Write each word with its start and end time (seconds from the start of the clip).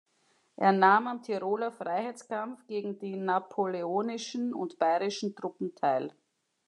Er 0.55 0.71
nahm 0.71 1.05
am 1.05 1.21
Tiroler 1.21 1.71
Freiheitskampf 1.71 2.65
gegen 2.65 2.97
die 2.97 3.15
napoleonischen 3.17 4.51
und 4.51 4.79
bayrischen 4.79 5.35
Truppen 5.35 5.75
teil. 5.75 6.11